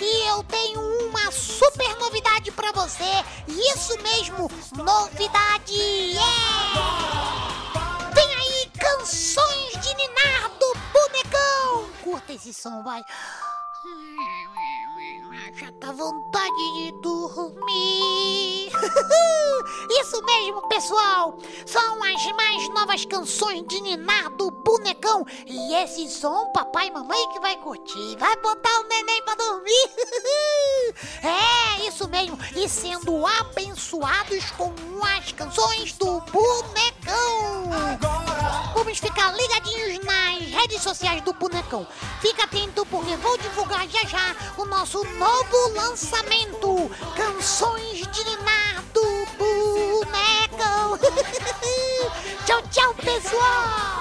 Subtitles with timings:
[0.00, 3.24] e eu tenho uma super novidade para você.
[3.48, 5.74] Isso mesmo, novidade!
[5.74, 6.94] Yeah!
[8.14, 11.90] Tem aí canções de ninar do bonecão.
[12.02, 13.02] Curta esse som, vai.
[15.54, 18.72] Já tá vontade de dormir.
[20.00, 21.38] Isso mesmo, pessoal.
[21.64, 21.93] São
[22.94, 25.26] as canções de Ninar do Bonecão.
[25.46, 28.16] E esse som, papai e mamãe que vai curtir.
[28.18, 29.90] Vai botar o neném pra dormir.
[31.24, 32.38] é, isso mesmo.
[32.54, 34.72] E sendo abençoados com
[35.04, 37.64] as canções do Bonecão.
[38.74, 41.84] Vamos ficar ligadinhos nas redes sociais do Bonecão.
[42.20, 46.90] Fica atento porque vou divulgar já já o nosso novo lançamento.
[47.16, 47.73] Canções
[53.24, 53.93] do